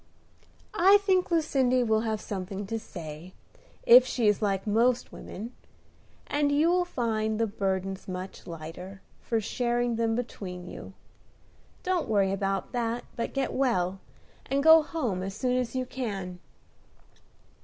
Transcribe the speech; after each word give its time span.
"I 0.73 0.97
think 1.05 1.29
Lucindy 1.29 1.83
will 1.83 1.99
have 2.01 2.19
something 2.19 2.65
to 2.65 2.79
say, 2.79 3.35
if 3.83 4.03
she 4.03 4.27
is 4.27 4.41
like 4.41 4.65
most 4.65 5.11
women, 5.11 5.53
and 6.25 6.51
you 6.51 6.71
will 6.71 6.85
find 6.85 7.37
the 7.39 7.45
burdens 7.45 8.07
much 8.07 8.47
lighter, 8.47 9.03
for 9.19 9.39
sharing 9.39 9.97
them 9.97 10.15
between 10.15 10.65
you. 10.65 10.93
Don't 11.83 12.09
worry 12.09 12.31
about 12.31 12.71
that, 12.71 13.03
but 13.15 13.31
get 13.31 13.53
well, 13.53 13.99
and 14.47 14.63
go 14.63 14.81
home 14.81 15.21
as 15.21 15.35
soon 15.35 15.55
as 15.55 15.75
you 15.75 15.85
can." 15.85 16.39